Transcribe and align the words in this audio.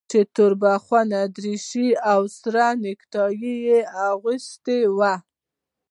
چې 0.11 0.19
توربخونه 0.35 1.19
دريشي 1.37 1.87
او 2.11 2.21
سره 2.39 2.63
نيكټايي 2.83 3.55
يې 3.67 3.79
اغوستې 4.09 4.79
وه. 4.97 5.13